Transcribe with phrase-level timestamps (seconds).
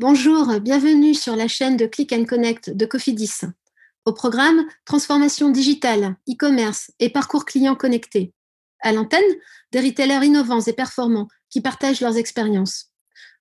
[0.00, 3.42] Bonjour, bienvenue sur la chaîne de Click and Connect de Cofidis.
[4.06, 8.32] Au programme, transformation digitale, e-commerce et parcours client connecté.
[8.80, 9.20] À l'antenne,
[9.72, 12.94] des retailers innovants et performants qui partagent leurs expériences.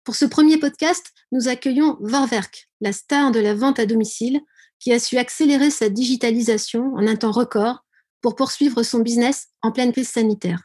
[0.03, 4.41] Pour ce premier podcast, nous accueillons Vorwerk, la star de la vente à domicile,
[4.79, 7.85] qui a su accélérer sa digitalisation en un temps record
[8.19, 10.63] pour poursuivre son business en pleine crise sanitaire.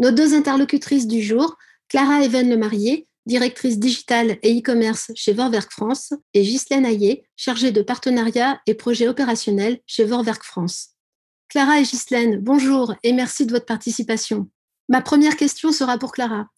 [0.00, 1.56] Nos deux interlocutrices du jour,
[1.88, 7.72] Clara Even Le Marié, directrice digitale et e-commerce chez Vorwerk France, et Ghislaine Hayé, chargée
[7.72, 10.90] de partenariat et projets opérationnels chez Vorwerk France.
[11.48, 14.48] Clara et Ghislaine, bonjour et merci de votre participation.
[14.88, 16.48] Ma première question sera pour Clara.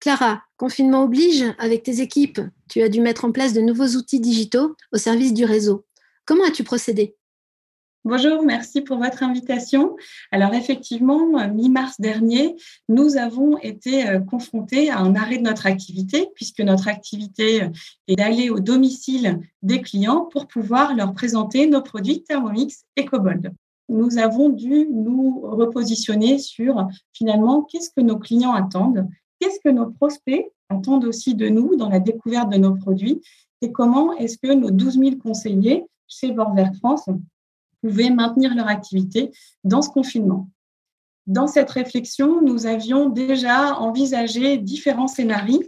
[0.00, 4.20] Clara, confinement oblige, avec tes équipes, tu as dû mettre en place de nouveaux outils
[4.20, 5.84] digitaux au service du réseau.
[6.24, 7.16] Comment as-tu procédé?
[8.06, 9.94] Bonjour, merci pour votre invitation.
[10.30, 12.56] Alors effectivement, mi-mars dernier,
[12.88, 17.68] nous avons été euh, confrontés à un arrêt de notre activité puisque notre activité euh,
[18.08, 23.52] est d'aller au domicile des clients pour pouvoir leur présenter nos produits Thermomix et Cobold.
[23.90, 29.06] Nous avons dû nous repositionner sur finalement qu'est-ce que nos clients attendent,
[29.40, 33.20] qu'est-ce que nos prospects attendent aussi de nous dans la découverte de nos produits
[33.60, 37.06] et comment est-ce que nos 12 000 conseillers chez Vorwerk France
[37.82, 39.30] pouvaient maintenir leur activité
[39.64, 40.48] dans ce confinement.
[41.26, 45.62] Dans cette réflexion, nous avions déjà envisagé différents scénarios,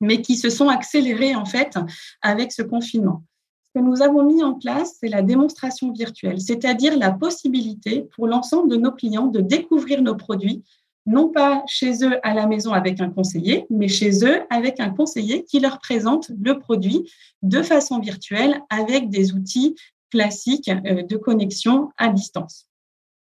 [0.00, 1.78] mais qui se sont accélérés en fait
[2.22, 3.22] avec ce confinement.
[3.66, 8.26] Ce que nous avons mis en place, c'est la démonstration virtuelle, c'est-à-dire la possibilité pour
[8.26, 10.62] l'ensemble de nos clients de découvrir nos produits,
[11.06, 14.90] non pas chez eux à la maison avec un conseiller, mais chez eux avec un
[14.90, 17.10] conseiller qui leur présente le produit
[17.42, 19.74] de façon virtuelle avec des outils
[20.10, 22.68] classique euh, de connexion à distance.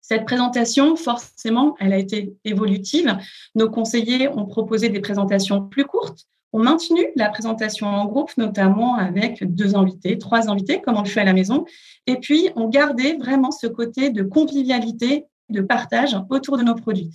[0.01, 3.17] Cette présentation, forcément, elle a été évolutive.
[3.55, 8.95] Nos conseillers ont proposé des présentations plus courtes, ont maintenu la présentation en groupe, notamment
[8.95, 11.65] avec deux invités, trois invités, comme on le fait à la maison,
[12.07, 17.11] et puis ont gardé vraiment ce côté de convivialité, de partage autour de nos produits.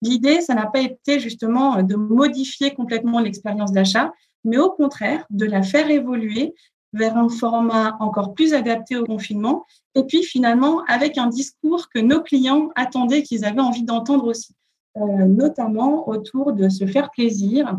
[0.00, 4.12] L'idée, ça n'a pas été justement de modifier complètement l'expérience d'achat,
[4.44, 6.54] mais au contraire, de la faire évoluer
[6.92, 11.98] vers un format encore plus adapté au confinement, et puis finalement avec un discours que
[11.98, 14.54] nos clients attendaient, qu'ils avaient envie d'entendre aussi,
[14.96, 17.78] euh, notamment autour de se faire plaisir,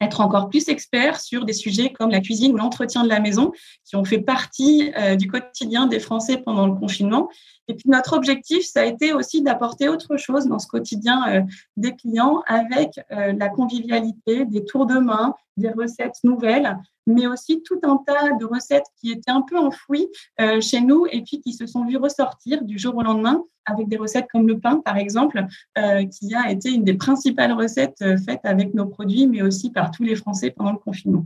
[0.00, 3.52] être encore plus expert sur des sujets comme la cuisine ou l'entretien de la maison,
[3.84, 7.28] qui ont fait partie euh, du quotidien des Français pendant le confinement.
[7.68, 11.42] Et puis notre objectif, ça a été aussi d'apporter autre chose dans ce quotidien euh,
[11.76, 16.76] des clients avec la convivialité, des tours de main, des recettes nouvelles,
[17.06, 20.08] mais aussi tout un tas de recettes qui étaient un peu enfouies
[20.40, 23.88] euh, chez nous et puis qui se sont vues ressortir du jour au lendemain avec
[23.88, 25.44] des recettes comme le pain, par exemple,
[25.78, 29.70] euh, qui a été une des principales recettes euh, faites avec nos produits, mais aussi
[29.70, 31.24] par tous les Français pendant le confinement.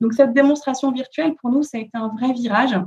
[0.00, 2.78] Donc cette démonstration virtuelle, pour nous, ça a été un vrai virage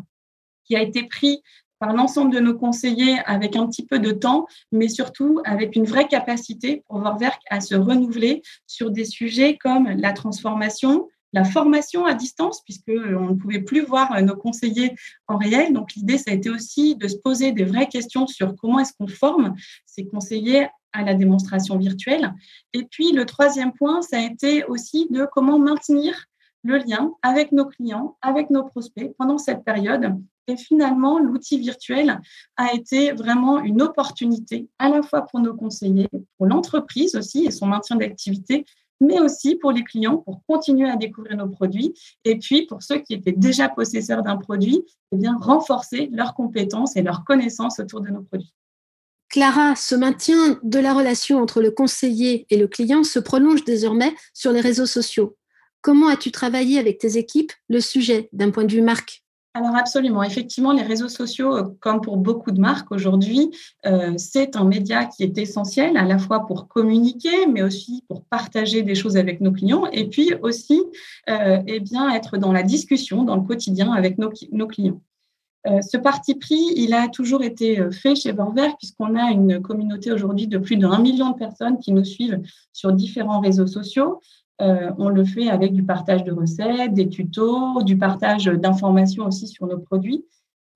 [0.66, 1.42] qui a été pris
[1.80, 5.86] par l'ensemble de nos conseillers avec un petit peu de temps, mais surtout avec une
[5.86, 12.06] vraie capacité pour Vorwerk à se renouveler sur des sujets comme la transformation, la formation
[12.06, 14.96] à distance, puisqu'on euh, ne pouvait plus voir euh, nos conseillers
[15.28, 15.74] en réel.
[15.74, 18.94] Donc, l'idée, ça a été aussi de se poser des vraies questions sur comment est-ce
[18.98, 19.56] qu'on forme
[19.86, 22.34] ces conseillers à la démonstration virtuelle.
[22.74, 26.26] Et puis, le troisième point, ça a été aussi de comment maintenir
[26.64, 30.16] le lien avec nos clients, avec nos prospects pendant cette période.
[30.48, 32.20] Et finalement, l'outil virtuel
[32.58, 37.52] a été vraiment une opportunité à la fois pour nos conseillers, pour l'entreprise aussi et
[37.52, 38.66] son maintien d'activité,
[39.02, 41.94] mais aussi pour les clients pour continuer à découvrir nos produits.
[42.24, 47.02] Et puis, pour ceux qui étaient déjà possesseurs d'un produit, eh renforcer leurs compétences et
[47.02, 48.54] leurs connaissances autour de nos produits.
[49.28, 54.14] Clara, ce maintien de la relation entre le conseiller et le client se prolonge désormais
[54.34, 55.38] sur les réseaux sociaux.
[55.82, 59.24] Comment as-tu travaillé avec tes équipes le sujet d'un point de vue marque?
[59.54, 63.52] Alors absolument, effectivement, les réseaux sociaux, euh, comme pour beaucoup de marques aujourd'hui,
[63.86, 68.24] euh, c'est un média qui est essentiel à la fois pour communiquer, mais aussi pour
[68.24, 70.82] partager des choses avec nos clients, et puis aussi,
[71.30, 74.30] euh, eh bien, être dans la discussion, dans le quotidien avec nos,
[74.68, 75.02] clients.
[75.66, 80.48] ce parti pris, il a toujours été fait chez Vorwerk puisqu'on a une communauté aujourd'hui
[80.48, 84.22] de plus d'un million de personnes qui nous suivent sur différents réseaux sociaux.
[84.98, 89.68] On le fait avec du partage de recettes, des tutos, du partage d'informations aussi sur
[89.68, 90.26] nos produits.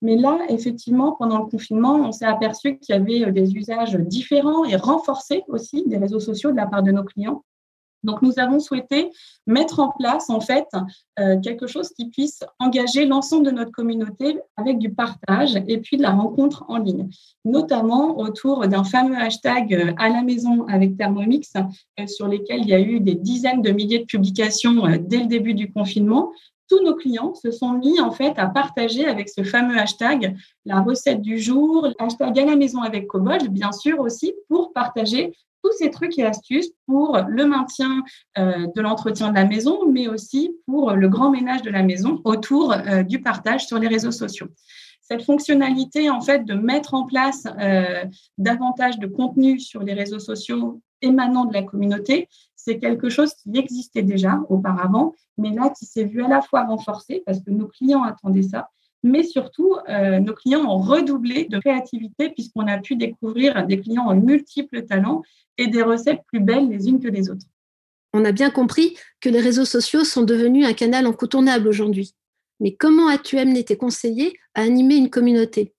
[0.02, 4.64] Mais là, effectivement, pendant le confinement, on s'est aperçu qu'il y avait des usages différents
[4.64, 7.44] et renforcés aussi des réseaux sociaux de la part de nos clients.
[8.02, 9.10] Donc, nous avons souhaité
[9.46, 10.66] mettre en place, en fait,
[11.18, 15.96] euh, quelque chose qui puisse engager l'ensemble de notre communauté avec du partage et puis
[15.96, 17.08] de la rencontre en ligne,
[17.44, 22.68] notamment autour d'un fameux hashtag euh, à la maison avec Thermomix, euh, sur lesquels il
[22.68, 26.32] y a eu des dizaines de milliers de publications dès le début du confinement.
[26.68, 30.80] Tous nos clients se sont mis en fait à partager avec ce fameux hashtag la
[30.80, 35.32] recette du jour, hashtag à la maison avec Cobol, bien sûr aussi pour partager
[35.78, 38.02] ces trucs et astuces pour le maintien
[38.38, 42.20] euh, de l'entretien de la maison, mais aussi pour le grand ménage de la maison
[42.24, 44.48] autour euh, du partage sur les réseaux sociaux.
[45.00, 48.04] Cette fonctionnalité, en fait, de mettre en place euh,
[48.38, 53.56] davantage de contenu sur les réseaux sociaux émanant de la communauté, c'est quelque chose qui
[53.56, 57.68] existait déjà auparavant, mais là qui s'est vu à la fois renforcé parce que nos
[57.68, 58.68] clients attendaient ça,
[59.06, 64.06] mais surtout, euh, nos clients ont redoublé de créativité puisqu'on a pu découvrir des clients
[64.06, 65.22] en multiples talents
[65.58, 67.46] et des recettes plus belles les unes que les autres.
[68.12, 72.14] On a bien compris que les réseaux sociaux sont devenus un canal incontournable aujourd'hui.
[72.58, 75.75] Mais comment as-tu amené tes conseillers à animer une communauté?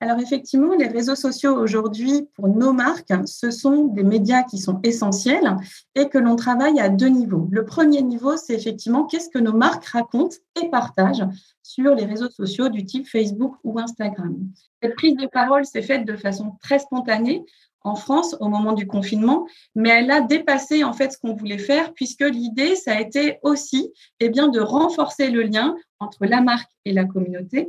[0.00, 4.78] Alors effectivement, les réseaux sociaux aujourd'hui, pour nos marques, ce sont des médias qui sont
[4.84, 5.56] essentiels
[5.96, 7.48] et que l'on travaille à deux niveaux.
[7.50, 11.26] Le premier niveau, c'est effectivement qu'est-ce que nos marques racontent et partagent
[11.64, 14.36] sur les réseaux sociaux du type Facebook ou Instagram.
[14.80, 17.44] Cette prise de parole s'est faite de façon très spontanée
[17.80, 21.58] en France au moment du confinement, mais elle a dépassé en fait ce qu'on voulait
[21.58, 26.40] faire puisque l'idée, ça a été aussi eh bien, de renforcer le lien entre la
[26.40, 27.68] marque et la communauté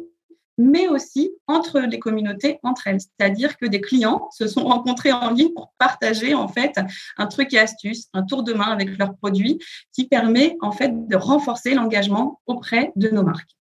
[0.59, 2.99] mais aussi entre les communautés entre elles.
[2.99, 6.77] C'est-à-dire que des clients se sont rencontrés en ligne pour partager en fait
[7.17, 9.57] un truc et astuce, un tour de main avec leurs produits
[9.93, 13.55] qui permet en fait de renforcer l'engagement auprès de nos marques.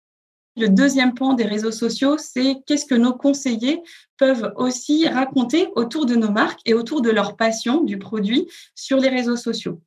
[0.57, 3.81] Le deuxième point des réseaux sociaux, c'est qu'est-ce que nos conseillers
[4.17, 8.45] peuvent aussi raconter autour de nos marques et autour de leur passion du produit
[8.75, 9.81] sur les réseaux sociaux.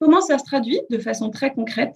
[0.00, 1.94] Comment ça se traduit de façon très concrète?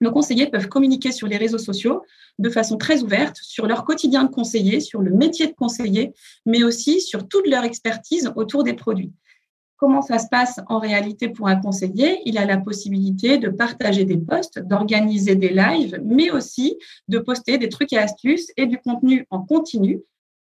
[0.00, 2.02] Nos conseillers peuvent communiquer sur les réseaux sociaux
[2.38, 6.12] de façon très ouverte sur leur quotidien de conseiller, sur le métier de conseiller,
[6.44, 9.12] mais aussi sur toute leur expertise autour des produits.
[9.78, 12.20] Comment ça se passe en réalité pour un conseiller?
[12.24, 16.78] Il a la possibilité de partager des posts, d'organiser des lives, mais aussi
[17.08, 20.00] de poster des trucs et astuces et du contenu en continu,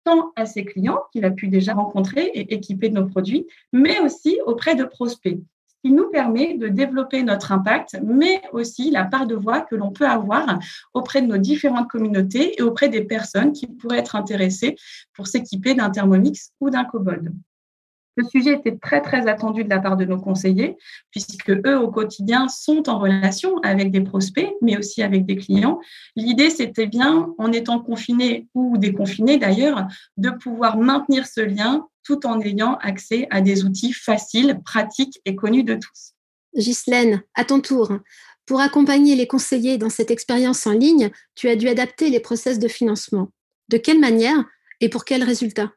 [0.06, 4.00] tant à ses clients qu'il a pu déjà rencontrer et équiper de nos produits, mais
[4.00, 5.40] aussi auprès de prospects
[5.84, 9.92] qui nous permet de développer notre impact, mais aussi la part de voix que l'on
[9.92, 10.60] peut avoir
[10.94, 14.76] auprès de nos différentes communautés et auprès des personnes qui pourraient être intéressées
[15.14, 17.34] pour s'équiper d'un Thermomix ou d'un Cobold.
[18.20, 20.76] Le sujet était très, très attendu de la part de nos conseillers,
[21.10, 25.80] puisque eux, au quotidien, sont en relation avec des prospects, mais aussi avec des clients.
[26.18, 29.88] L'idée, c'était bien, en étant confinés ou déconfinés d'ailleurs,
[30.18, 35.36] de pouvoir maintenir ce lien tout en ayant accès à des outils faciles, pratiques et
[35.36, 36.14] connus de tous.
[36.56, 37.92] Ghislaine, à ton tour,
[38.46, 42.58] pour accompagner les conseillers dans cette expérience en ligne, tu as dû adapter les process
[42.58, 43.30] de financement.
[43.70, 44.44] De quelle manière
[44.82, 45.72] et pour quels résultats?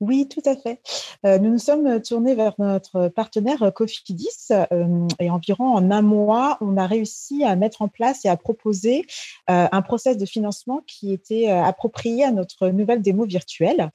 [0.00, 0.80] Oui, tout à fait.
[1.24, 6.58] Euh, nous nous sommes tournés vers notre partenaire Cofidis euh, et environ en un mois,
[6.60, 9.06] on a réussi à mettre en place et à proposer
[9.50, 13.90] euh, un process de financement qui était approprié à notre nouvelle démo virtuelle.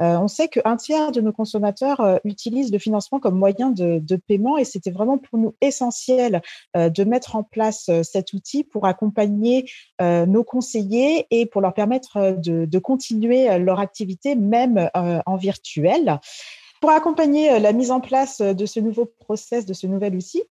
[0.00, 4.16] Euh, on sait qu'un tiers de nos consommateurs euh, utilisent le financement comme moyen de,
[4.26, 6.42] paiement et c'était vraiment pour nous essentiel
[6.76, 9.66] euh, de mettre en place cet outil pour accompagner
[10.00, 16.18] nos conseillers et pour leur permettre de continuer leur activité même en virtuel.
[16.80, 20.14] Pour accompagner euh, la mise en place euh, de ce nouveau process, de ce nouvel
[20.14, 20.42] outil,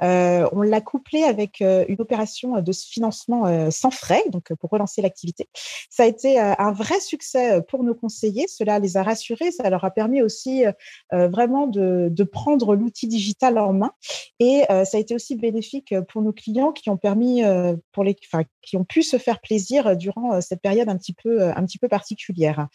[0.00, 5.48] euh, on l'a couplé avec une opération de financement sans frais, donc pour relancer l'activité.
[5.90, 8.46] Ça a été un vrai succès pour nos conseillers.
[8.48, 9.50] Cela les a rassurés.
[9.50, 10.64] Ça leur a permis aussi
[11.10, 13.92] vraiment de, prendre l'outil digital en main.
[14.40, 17.42] Et ça a été aussi bénéfique pour nos clients qui ont permis,
[18.62, 22.68] qui ont pu se faire plaisir durant cette période un petit peu particulière.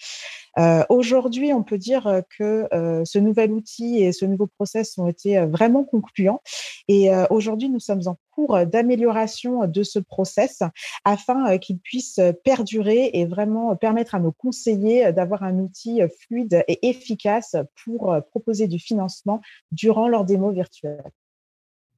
[0.89, 5.37] Aujourd'hui, on peut dire que euh, ce nouvel outil et ce nouveau process ont été
[5.37, 6.41] euh, vraiment concluants.
[6.87, 10.61] Et euh, aujourd'hui, nous sommes en cours d'amélioration de ce process
[11.05, 16.87] afin qu'il puisse perdurer et vraiment permettre à nos conseillers d'avoir un outil fluide et
[16.89, 21.03] efficace pour proposer du financement durant leur démo virtuelle.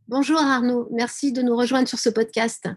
[0.07, 2.69] Bonjour Arnaud, merci de nous rejoindre sur ce podcast.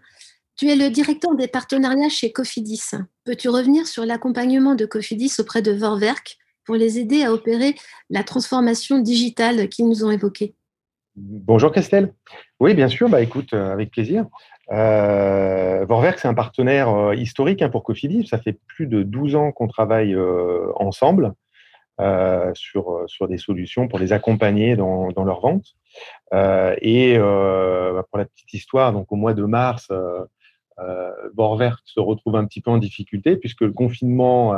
[0.55, 2.91] Tu es le directeur des partenariats chez Cofidis.
[3.25, 7.75] Peux-tu revenir sur l'accompagnement de Cofidis auprès de Vorwerk pour les aider à opérer
[8.09, 10.55] la transformation digitale qu'ils nous ont évoquée?
[11.15, 12.13] Bonjour Christelle.
[12.59, 13.09] Oui, bien sûr.
[13.09, 14.27] Bah, écoute, avec plaisir.
[14.71, 18.27] Euh, Vorwerk, c'est un partenaire historique hein, pour Cofidis.
[18.27, 20.15] Ça fait plus de 12 ans qu'on travaille
[20.75, 21.33] ensemble.
[22.01, 25.75] Euh, sur, sur des solutions pour les accompagner dans, dans leur vente.
[26.33, 29.91] Euh, et euh, bah, pour la petite histoire, donc au mois de mars,
[31.33, 34.53] Borvert se retrouve un petit peu en difficulté puisque le confinement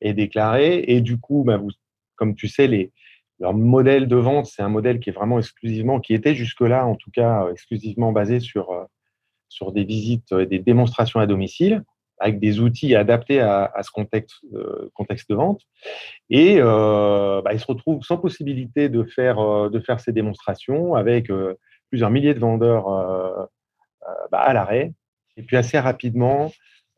[0.00, 1.60] est déclaré et du coup, bah,
[2.16, 2.90] comme tu sais,
[3.38, 6.96] leur modèle de vente, c'est un modèle qui est vraiment exclusivement, qui était jusque-là en
[6.96, 8.86] tout cas exclusivement basé sur,
[9.48, 11.84] sur des visites et des démonstrations à domicile
[12.18, 15.62] avec des outils adaptés à, ce contexte, euh, contexte de vente.
[16.30, 20.94] Et euh, bah, ils se retrouvent sans possibilité de faire, euh, de faire ces démonstrations
[20.94, 21.30] avec
[21.90, 22.86] plusieurs milliers de vendeurs
[24.30, 24.92] bah, à l'arrêt.
[25.36, 26.50] Et puis assez rapidement,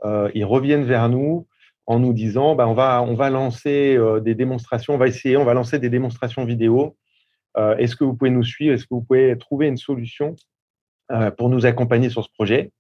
[0.05, 1.47] ils reviennent vers nous
[1.87, 5.45] en nous disant bah, on, va, on va lancer des démonstrations, on va essayer, on
[5.45, 6.97] va lancer des démonstrations vidéo.
[7.57, 8.75] Est-ce que vous pouvez nous suivre?
[8.75, 10.37] Est-ce que vous pouvez trouver une solution
[11.37, 12.71] pour nous accompagner sur ce projet?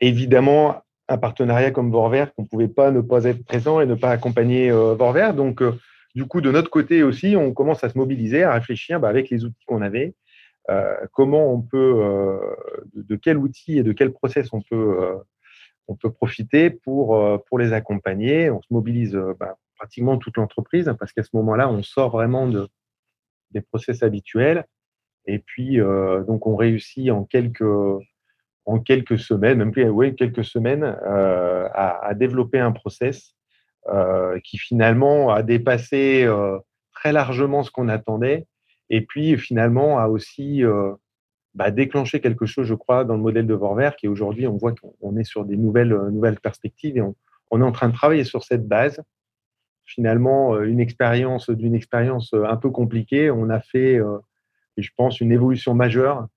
[0.00, 3.94] Évidemment, un partenariat comme Vorvert qu'on ne pouvait pas ne pas être présent et ne
[3.94, 5.34] pas accompagner euh, Vorvert.
[5.34, 5.72] Donc, euh,
[6.14, 9.30] du coup, de notre côté aussi, on commence à se mobiliser, à réfléchir bah, avec
[9.30, 10.12] les outils qu'on avait, euh,
[11.12, 12.38] comment on peut,
[12.94, 15.18] de, quel outil et de quel process on peut,
[15.86, 18.50] on peut profiter pour, les accompagner?
[18.50, 22.68] On se mobilise bah, pratiquement toute l'entreprise, parce qu'à ce moment-là, on sort vraiment de,
[23.52, 24.66] des process habituels.
[25.26, 32.58] Et puis, donc, on réussit en quelques semaines, même plus, quelques semaines, euh, à, développer
[32.58, 33.34] un process
[33.88, 36.58] euh, qui finalement a dépassé euh,
[36.92, 38.46] très largement ce qu'on attendait,
[38.90, 40.62] et puis finalement a aussi
[41.54, 44.74] bah, déclenché quelque chose, je crois, dans le modèle de Vorwerk, qui aujourd'hui, on voit
[44.74, 47.02] qu'on est sur des nouvelles, nouvelles perspectives, et
[47.50, 49.02] on, est en train de travailler sur cette base.
[49.84, 53.98] Finalement, une expérience d'une expérience un peu compliquée, on a fait,
[54.76, 56.28] je pense, une évolution majeure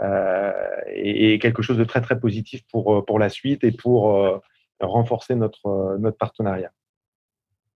[0.00, 0.52] euh,
[0.86, 4.38] et, quelque chose de très très positif pour, euh, pour la suite et pour euh,
[4.80, 6.70] renforcer notre, notre partenariat.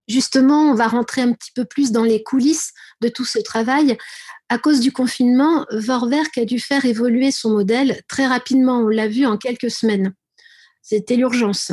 [0.08, 3.96] Justement, on va rentrer un petit peu plus dans les coulisses de tout ce travail.
[4.48, 9.08] À cause du confinement, Vorwerk a dû faire évoluer son modèle très rapidement, on l'a
[9.08, 10.12] vu en quelques semaines.
[10.82, 11.72] C'était l'urgence.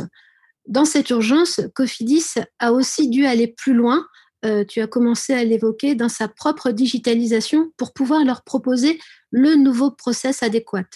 [0.66, 4.06] Dans cette urgence, Cofidis a aussi dû aller plus loin
[4.44, 8.98] euh, tu as commencé à l'évoquer, dans sa propre digitalisation pour pouvoir leur proposer
[9.30, 10.88] le nouveau process adéquat.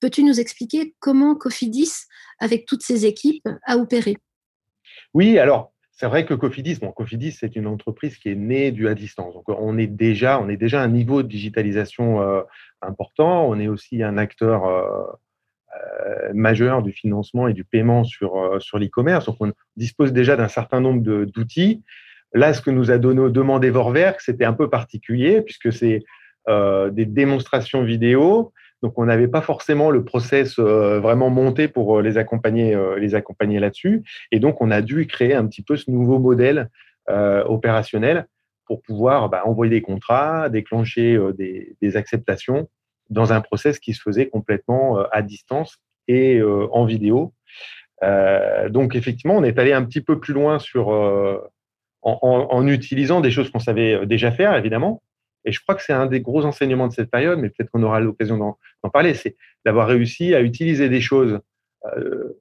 [0.00, 1.92] Peux-tu nous expliquer comment Cofidis,
[2.38, 4.16] avec toutes ses équipes, a opéré?
[5.14, 8.88] Oui, alors c'est vrai que Cofidis, bon, Cofidis, c'est une entreprise qui est née du
[8.88, 9.34] à distance.
[9.34, 12.40] Donc, on est déjà, on est déjà à un niveau de digitalisation euh,
[12.80, 13.46] important.
[13.46, 19.26] On est aussi un acteur euh, majeur du financement et du paiement sur, sur l'e-commerce.
[19.26, 21.82] Donc, on dispose déjà d'un certain nombre d'outils.
[22.32, 26.02] Là, ce que nous a demandé Vorwerk, c'était un peu particulier puisque c'est
[26.48, 28.54] euh, des démonstrations vidéo.
[28.82, 33.14] Donc, on n'avait pas forcément le process euh, vraiment monté pour euh, les accompagner, les
[33.14, 34.02] accompagner là-dessus.
[34.32, 36.68] Et donc, on a dû créer un petit peu ce nouveau modèle
[37.08, 38.28] opérationnel
[38.66, 42.68] pour pouvoir bah, envoyer des contrats, déclencher des, acceptations
[43.08, 47.32] dans un process qui se faisait complètement à distance et en vidéo.
[48.68, 50.58] donc, effectivement, on est allé un petit peu plus loin
[52.02, 55.02] en, utilisant des choses qu'on savait euh, déjà faire, évidemment.
[55.44, 57.82] Et je crois que c'est un des gros enseignements de cette période, mais peut-être qu'on
[57.82, 61.40] aura l'occasion d'en parler, c'est d'avoir réussi à utiliser des choses
[61.96, 62.38] euh,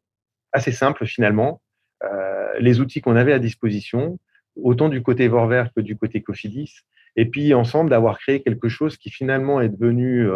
[0.52, 1.62] assez simples finalement,
[2.04, 4.20] euh, les outils qu'on avait à disposition,
[4.56, 6.82] autant du côté Vorver que du côté Cofidis,
[7.16, 10.28] et puis ensemble d'avoir créé quelque chose qui finalement est devenu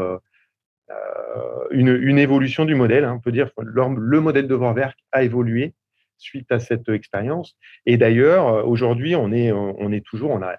[1.72, 3.06] une, évolution du modèle.
[3.06, 3.16] Hein.
[3.18, 5.74] On peut dire que le modèle de Vorwerk a évolué
[6.18, 7.58] suite à cette expérience.
[7.86, 10.58] Et d'ailleurs, euh, aujourd'hui, on est, on est toujours, on a,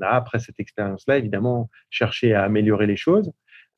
[0.00, 3.32] on a après cette expérience-là, évidemment, cherché à améliorer les choses.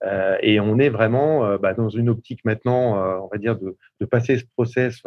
[0.05, 3.77] Euh, et on est vraiment euh, bah, dans une optique maintenant, on va dire, de,
[4.01, 5.03] de, passer ce process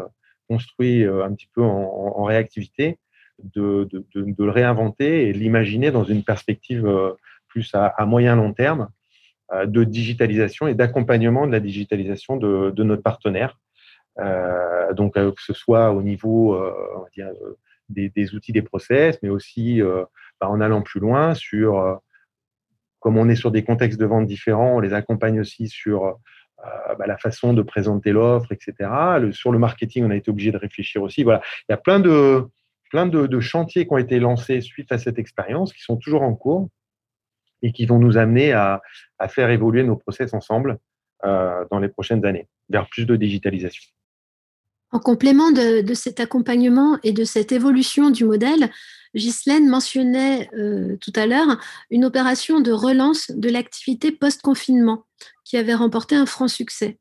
[0.48, 3.00] construit un petit peu en, réactivité,
[3.43, 6.88] de, de, le réinventer et l'imaginer dans une perspective
[7.48, 8.89] plus à, à moyen long terme
[9.65, 13.57] de digitalisation et d'accompagnement de la digitalisation de, notre partenaire
[14.19, 16.74] euh, donc, euh, que ce soit au niveau euh,
[17.89, 19.81] des, outils, des process, mais aussi
[20.42, 22.00] bah, en allant plus loin sur,
[23.00, 26.18] comme on est sur des contextes de vente différents, on les accompagne aussi sur
[26.98, 28.89] bah, la façon de présenter l'offre, etc.
[29.32, 31.24] sur le marketing, on a été obligé de réfléchir aussi.
[31.24, 32.48] Voilà, il y a plein de,
[32.89, 36.34] plein de, chantiers qui ont été lancés suite à cette expérience, qui sont toujours en
[36.34, 36.70] cours
[37.62, 38.82] et qui vont nous amener à,
[39.30, 40.80] faire évoluer nos process ensemble
[41.24, 43.95] dans les prochaines années vers plus de digitalisation.
[44.96, 48.72] En complément de, cet accompagnement et de cette évolution du modèle,
[49.14, 51.60] Ghislaine mentionnait euh, tout à l'heure
[51.90, 55.04] une opération de relance de l'activité post-confinement
[55.44, 56.98] qui avait remporté un franc succès.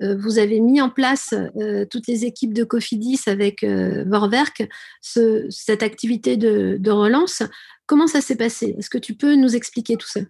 [0.00, 4.66] Euh, vous avez mis en place, euh, toutes les équipes de Cofidis avec Vorwerk,
[5.02, 7.42] cette activité de, relance.
[7.84, 8.74] Comment ça s'est passé?
[8.78, 10.20] Est-ce que tu peux nous expliquer tout ça?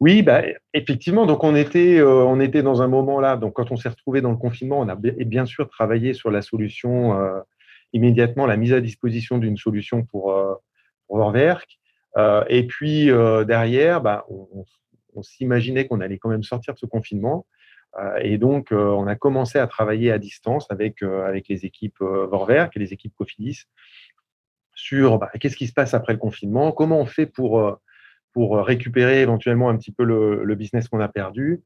[0.00, 0.42] Oui, bah,
[0.74, 1.26] effectivement.
[1.26, 3.36] Donc, on était, on était dans un moment là.
[3.36, 6.40] Donc, quand on s'est retrouvé dans le confinement, on a bien sûr travaillé sur la
[6.40, 7.16] solution
[7.92, 10.54] immédiatement la mise à disposition d'une solution pour, euh,
[12.16, 14.64] euh, et puis euh, derrière, bah, on,
[15.22, 17.44] s'imaginait qu'on allait quand même sortir de ce confinement.
[18.20, 22.78] et donc, on a commencé à travailler à distance avec, avec les équipes Vorwerk et
[22.78, 23.64] les équipes Cofidis
[24.76, 27.80] sur bah, qu'est-ce qui se passe après le confinement, comment on fait pour,
[28.32, 31.60] pour récupérer éventuellement un petit peu le, business qu'on a perdu,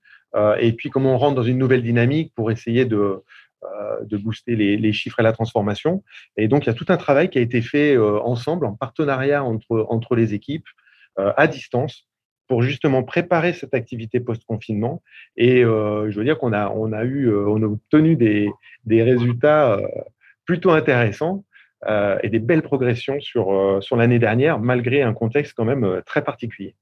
[0.59, 3.23] et puis comment on rentre dans une nouvelle dynamique pour essayer de,
[3.65, 6.03] euh, de booster les, chiffres et la transformation.
[6.37, 8.73] Et donc, il y a tout un travail qui a été fait euh, ensemble, en
[8.73, 10.67] partenariat entre, entre les équipes,
[11.21, 12.09] euh, à distance,
[12.49, 15.01] pour justement préparer cette activité post-confinement.
[15.37, 18.51] Et je veux dire qu'on a, on a, eu, on a obtenu des,
[18.85, 19.81] des résultats
[20.45, 21.45] plutôt intéressants
[21.87, 26.77] et des belles progressions sur, sur l'année dernière, malgré un contexte quand même très particulier.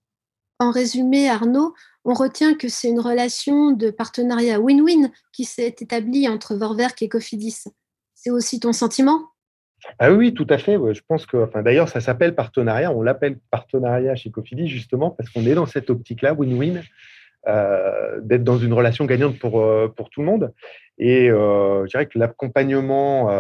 [0.58, 6.28] En résumé, Arnaud, on retient que c'est une relation de partenariat win-win qui s'est établie
[6.28, 7.64] entre Vorwerk et Cofidis.
[8.14, 9.22] C'est aussi ton sentiment?
[9.98, 10.76] Ah oui, tout à fait.
[10.92, 12.92] Je pense que, enfin, d'ailleurs, ça s'appelle partenariat.
[12.92, 16.82] On l'appelle partenariat chez Cofidis justement parce qu'on est dans cette optique-là, win-win,
[17.48, 20.52] euh, d'être dans une relation gagnante pour, euh, pour tout le monde.
[20.98, 23.30] Et euh, je dirais que l'accompagnement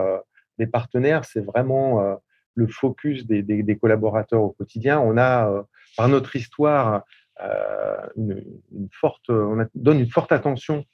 [0.58, 2.18] des partenaires, c'est vraiment
[2.54, 5.00] le focus des, collaborateurs au quotidien.
[5.00, 5.64] On a,
[5.96, 7.04] par notre histoire,
[7.42, 8.44] euh, une,
[8.92, 10.84] forte, on donne une forte attention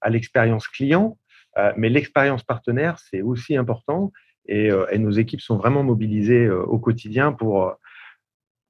[0.00, 1.16] à l'expérience client,
[1.58, 4.12] euh, mais l'expérience partenaire, c'est aussi important.
[4.46, 7.76] Et, euh, et, nos équipes sont vraiment mobilisées au quotidien pour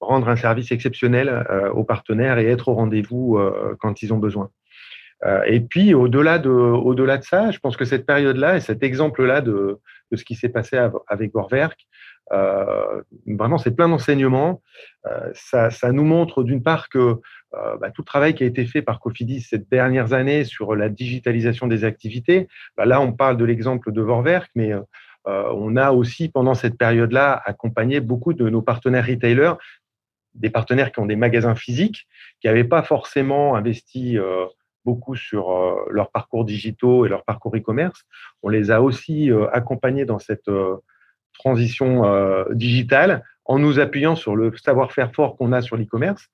[0.00, 3.38] rendre un service exceptionnel aux partenaires et être au rendez-vous
[3.78, 4.50] quand ils ont besoin.
[5.46, 9.40] Et puis, au-delà de, au-delà de ça, je pense que cette période-là et cet exemple-là
[9.40, 9.78] de,
[10.12, 10.78] de ce qui s'est passé
[11.08, 11.88] avec Gorwerk,
[12.32, 14.62] euh, vraiment, c'est plein d'enseignements.
[15.06, 17.20] Euh, ça, nous montre d'une part que
[17.54, 20.74] euh, bah, tout le travail qui a été fait par Cofidis ces dernières années sur
[20.74, 24.72] la digitalisation des activités, bah, là, on parle de l'exemple de Vorwerk, mais
[25.24, 29.54] on a aussi, pendant cette période-là, accompagné beaucoup de nos partenaires retailers,
[30.34, 32.08] des partenaires qui ont des magasins physiques,
[32.40, 34.18] qui n'avaient pas forcément investi
[34.84, 35.50] beaucoup sur
[35.90, 38.04] leur parcours digitaux et leur parcours e-commerce.
[38.42, 40.48] On les a aussi accompagnés dans cette
[41.32, 46.28] transition euh, digitale en nous appuyant sur le savoir-faire fort qu'on a sur l'e-commerce.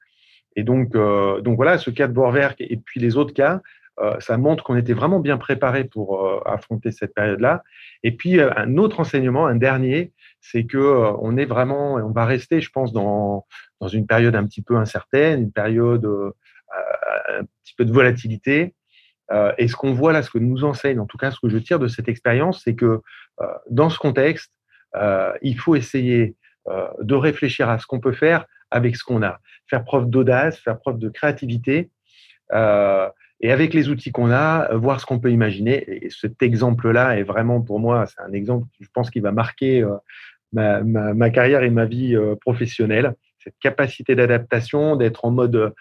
[0.57, 3.61] Et donc, euh, donc voilà, ce cas de Borwerk et puis les autres cas,
[4.01, 7.63] euh, ça montre qu'on était vraiment bien préparé pour affronter cette période-là.
[8.03, 12.61] Et puis un autre enseignement, un dernier, c'est que on est vraiment, on va rester,
[12.61, 13.47] je pense, dans,
[13.81, 16.09] dans une période un petit peu incertaine, une période
[17.29, 18.75] un petit peu de volatilité.
[19.59, 21.59] et ce qu'on voit là, ce que nous enseigne, en tout cas ce que je
[21.59, 23.01] tire de cette expérience, c'est que
[23.71, 24.53] dans ce contexte,
[24.97, 26.35] euh, il faut essayer
[26.69, 30.59] euh, de réfléchir à ce qu'on peut faire avec ce qu'on a, faire preuve d'audace,
[30.59, 31.91] faire preuve de créativité.
[32.53, 33.09] Euh,
[33.41, 36.05] et avec les outils qu'on a, voir ce qu'on peut imaginer.
[36.05, 39.87] Et cet exemple-là est vraiment pour moi, c'est un exemple, je pense, qui va marquer
[40.53, 43.15] ma, carrière et ma vie professionnelle.
[43.39, 45.73] Cette capacité d'adaptation, d'être en mode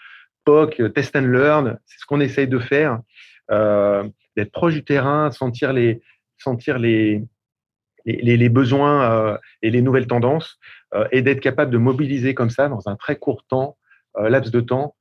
[0.48, 3.02] POC, test and learn, c'est ce qu'on essaye de faire.
[3.50, 6.02] d'être proche du terrain, sentir les,
[6.38, 7.24] sentir les,
[8.06, 10.58] les, besoins euh, et les nouvelles tendances
[10.94, 13.78] euh, et d'être capable de mobiliser comme ça dans un très court temps,
[14.18, 14.96] euh, laps de temps,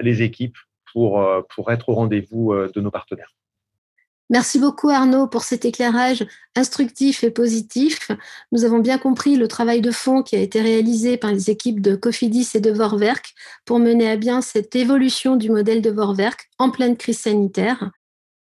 [0.00, 0.56] les équipes
[0.92, 3.34] pour être au rendez-vous de nos partenaires.
[4.28, 8.10] Merci beaucoup Arnaud pour cet éclairage instructif et positif.
[8.50, 11.80] Nous avons bien compris le travail de fond qui a été réalisé par les équipes
[11.80, 13.34] de Cofidis et de Vorwerk
[13.64, 17.90] pour mener à bien cette évolution du modèle de Vorwerk en pleine crise sanitaire.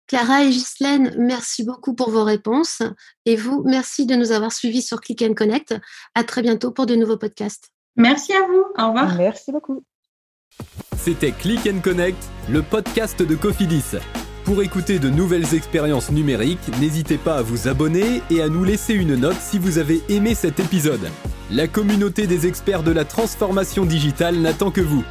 [0.07, 2.81] Clara et Ghislaine, merci beaucoup pour vos réponses.
[3.25, 5.75] Et vous, merci de nous avoir suivis sur Click and Connect.
[6.15, 7.69] À très bientôt pour de nouveaux podcasts.
[7.95, 8.65] Merci à vous.
[8.77, 9.15] Au revoir.
[9.15, 9.83] Merci beaucoup.
[10.97, 12.17] C'était Click and Connect,
[12.49, 13.97] le podcast de Cofidis.
[14.49, 18.95] Pour écouter de nouvelles expériences numériques, n'hésitez pas à vous abonner et à nous laisser
[18.95, 21.07] une note si vous avez aimé cet épisode.
[21.51, 25.03] La communauté des experts de la transformation digitale n'attend que vous.